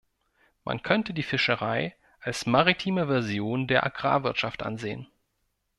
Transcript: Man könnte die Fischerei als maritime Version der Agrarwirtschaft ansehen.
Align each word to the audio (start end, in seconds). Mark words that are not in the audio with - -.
Man 0.65 0.81
könnte 0.81 1.13
die 1.13 1.21
Fischerei 1.21 1.95
als 2.21 2.47
maritime 2.47 3.05
Version 3.05 3.67
der 3.67 3.85
Agrarwirtschaft 3.85 4.63
ansehen. 4.63 5.05